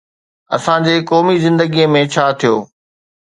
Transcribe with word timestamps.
اسان 0.55 0.87
جي 0.87 0.95
قومي 1.11 1.35
زندگيءَ 1.45 1.91
۾ 1.97 2.01
ڇا 2.13 2.25
ٿيو؟ 2.39 2.55